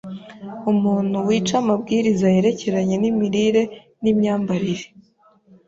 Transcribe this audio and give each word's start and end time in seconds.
Umuntu 0.71 1.17
wica 1.27 1.55
amabwiriza 1.61 2.25
yerekeranye 2.35 2.95
n’imirire 3.01 3.63
n’imyambarire, 4.01 4.85